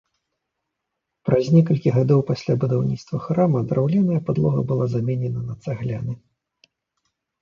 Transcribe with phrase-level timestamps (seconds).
[1.29, 6.13] Праз некалькі гадоў пасля будаўніцтва храма драўляная падлога была заменена на цагляны.